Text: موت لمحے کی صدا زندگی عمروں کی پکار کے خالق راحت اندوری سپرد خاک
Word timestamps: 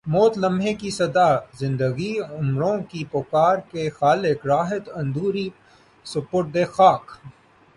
موت 0.07 0.37
لمحے 0.37 0.73
کی 0.73 0.89
صدا 0.89 1.29
زندگی 1.53 2.13
عمروں 2.19 2.77
کی 2.89 3.03
پکار 3.11 3.57
کے 3.71 3.89
خالق 3.89 4.45
راحت 4.45 4.89
اندوری 4.95 5.47
سپرد 6.05 6.57
خاک 6.71 7.11